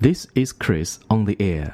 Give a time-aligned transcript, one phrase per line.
[0.00, 1.72] This is Chris on the air。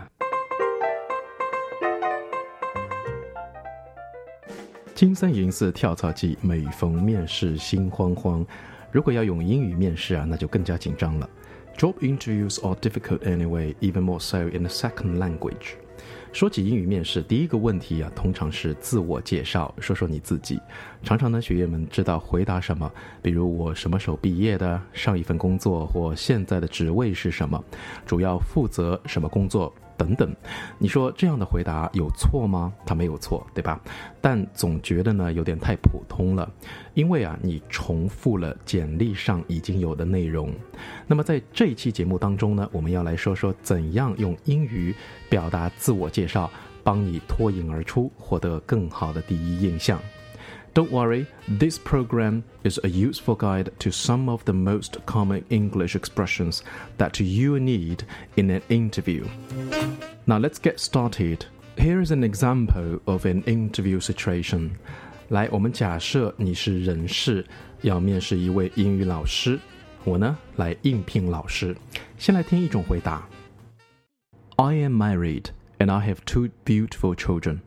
[4.94, 8.46] 金三银四跳槽季，每逢面试心慌慌。
[8.90, 11.28] 如果要用英语面试啊，那就更加紧张了。
[11.76, 15.74] Job interviews are difficult anyway, even more so in a second language.
[16.34, 20.58] 说起英语面试，第一个问题啊，通常是自我介绍，说说你自己。
[21.04, 22.90] 常常呢，学员们知道回答什么，
[23.22, 27.62] 比如我什么时候毕业的，上一份工作或现在的职位是什么，
[28.04, 29.72] 主要负责什么工作。
[29.96, 30.34] 等等，
[30.78, 32.72] 你说这样的回答有错吗？
[32.84, 33.80] 他没有错，对吧？
[34.20, 36.50] 但总觉得呢有点太普通了，
[36.94, 40.52] 因为啊你重复了简历上已经有的内容。
[41.06, 44.94] 那么在这一期节目当中呢，我们要来说说怎样用英语
[45.28, 46.50] 表达自我介绍，
[46.82, 50.00] 帮你脱颖而出，获得更好的第一印象。
[50.73, 56.61] Don't worry, this program is a useful guide to some of the most common English expressions
[56.97, 58.03] that you need
[58.35, 59.25] in an interview.
[60.25, 61.45] Now let's get started.
[61.75, 64.71] Here is an example of an interview situation.
[65.29, 67.45] 来，我们假设你是人事，
[67.81, 69.59] 要面试一位英语老师，
[70.03, 71.75] 我呢来应聘老师。
[72.17, 73.27] 先来听一种回答：
[74.57, 75.45] I am married
[75.77, 77.59] and I have two beautiful children.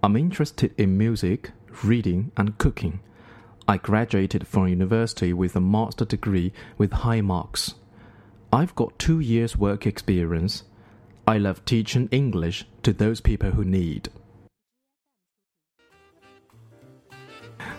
[0.00, 1.50] I'm interested in music
[1.82, 3.00] reading, and cooking.
[3.66, 7.74] I graduated from university with a master degree with high marks.
[8.50, 10.62] I've got two years' work experience.
[11.24, 14.04] I love teaching English to those people who need.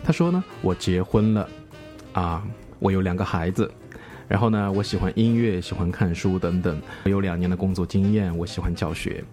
[0.03, 1.49] 他说呢，我结婚了，
[2.13, 2.43] 啊，
[2.79, 3.71] 我有两个孩子，
[4.27, 6.81] 然后呢，我喜欢音乐，喜欢看书等等。
[7.05, 9.23] 我有两年的工作经验，我喜欢教学。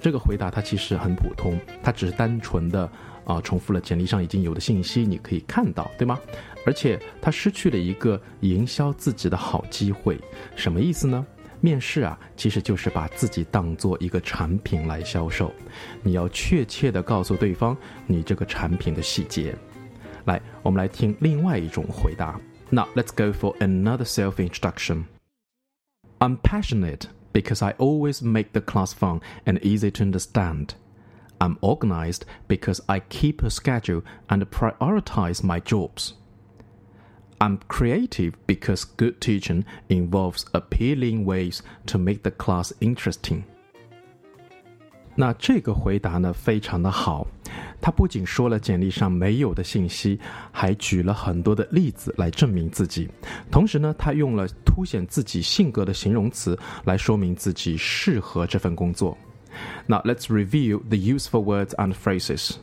[0.00, 2.90] 这个回答它其实很普通，它只是单纯的
[3.25, 6.19] 啊，重复了简历上已经有的信息，你可以看到，对吗？
[6.65, 10.19] 而且他失去了一个营销自己的好机会，
[10.55, 11.25] 什么意思呢？
[11.61, 15.51] 面试啊，其实就是把自己当做一个产品来销售，
[16.03, 19.55] 你要确切的告诉对方你这个产品的细节。
[20.25, 22.39] 来，我们来听另外一种回答。
[22.69, 25.05] Now let's go for another self introduction.
[26.19, 30.69] I'm passionate because I always make the class fun and easy to understand.
[31.38, 36.12] I'm organized because I keep a schedule and prioritize my jobs.
[37.38, 43.44] I'm creative because good teaching involves appealing ways to make the class interesting.
[45.16, 47.26] 那这个回答呢，非常的好。
[47.80, 50.20] 他不仅说了简历上没有的信息，
[50.52, 53.08] 还举了很多的例子来证明自己。
[53.50, 59.16] 同时呢，他用了凸显自己性格的形容词来说明自己适合这份工作。
[59.87, 62.55] Now let's review the useful words and phrases.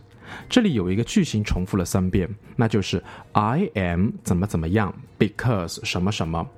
[0.48, 6.48] 这里有一个句型重复了三遍，那就是 I am 怎么怎么样，because 什么什么，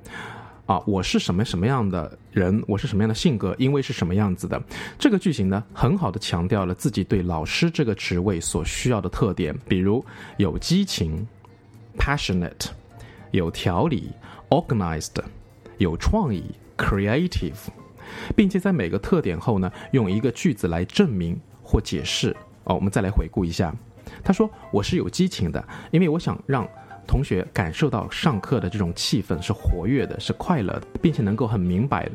[0.66, 4.62] 啊，我是什么什么样的人，我是什么样的性格，因为是什么样子的。
[4.96, 10.04] 这个句型呢，很好的强调了自己对老师这个职位所需要的特点，比如
[10.36, 11.26] 有激情
[11.98, 12.68] ，passionate，
[13.32, 14.12] 有条理
[14.50, 15.16] ，organized，
[15.78, 16.44] 有创意
[16.76, 17.58] ，creative。
[18.36, 22.34] 并且在每个特点后呢，用一个句子来证明或解释。
[22.64, 23.74] 哦，我们再来回顾一下。
[24.22, 26.66] 他说：“我是有激情的，因为我想让
[27.06, 32.08] 同学感受到上课的这种气氛是活跃的，是快乐的，并且能够很明白。”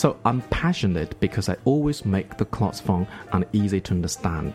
[0.00, 4.52] So I'm passionate because I always make the class fun and easy to understand.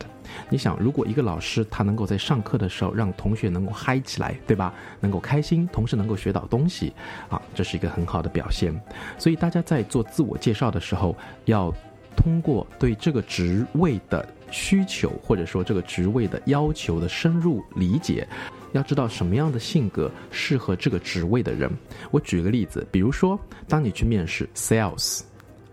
[0.49, 4.73] 你想，如果一个老师他能够在上课的时候让同学能够嗨起来，对吧？
[4.99, 6.91] 能够开心，同时能够学到东西，
[7.29, 8.73] 啊，这是一个很好的表现。
[9.19, 11.71] 所以大家在做自我介绍的时候，要
[12.15, 18.27] 通过对这个职位的需求或者说这个职位的要求的深入理解，
[18.71, 21.69] 要知道什么样的性格适合这个职位的人。
[22.09, 25.21] 我举个例子，比如说，当你去面试 sales。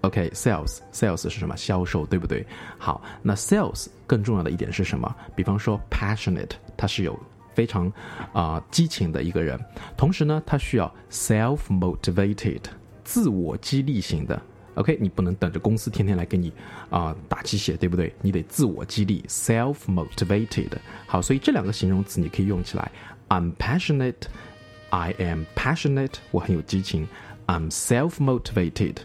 [0.02, 1.56] OK，sales，sales 是什么？
[1.56, 2.44] 销售，对不对？
[2.76, 5.14] 好，那 sales 更重要的一点是什么？
[5.34, 7.18] 比方说 passionate，他是有
[7.54, 7.92] 非常
[8.32, 9.58] 啊激情的一个人，
[9.96, 12.62] 同时呢，他需要 self-motivated，
[13.04, 14.42] 自我激励型的。
[14.74, 16.50] OK，你不能等着公司天天来给你
[16.88, 18.12] 啊打鸡血，对不对？
[18.22, 20.70] 你得自我激励，self-motivated。
[21.06, 22.90] 好，所以这两个形容词你可以用起来。
[23.28, 27.06] I'm passionate，I am passionate，我很有激情。
[27.46, 28.96] I'm self-motivated。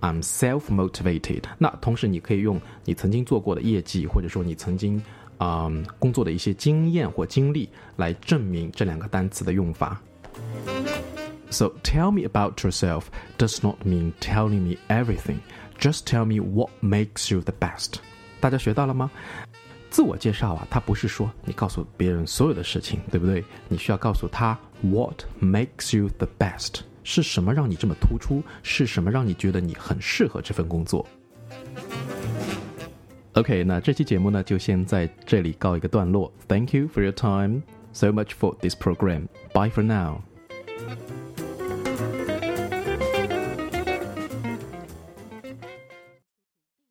[0.00, 1.42] I'm self-motivated。
[1.58, 5.02] 那同时，你可以用你曾经做过的业绩，或者说你曾经
[5.38, 10.00] 啊、嗯、工作的一些经验或经历，来证明这两个单词的用法。
[11.50, 13.04] So tell me about yourself
[13.38, 15.38] does not mean telling me everything.
[15.78, 17.94] Just tell me what makes you the best.
[18.40, 19.10] 大家学到了吗？
[19.88, 23.42] 自我介绍啊，它不是说你告诉别人所有的事情，对不对？
[23.68, 26.80] 你需要告诉他 what makes you the best。
[27.06, 28.42] 是什么让你这么突出？
[28.64, 31.06] 是什么让你觉得你很适合这份工作
[33.34, 36.32] ？OK，那这期节目呢，就先在这里告一个段落。
[36.48, 37.62] Thank you for your time
[37.92, 39.28] so much for this program.
[39.52, 40.22] Bye for now.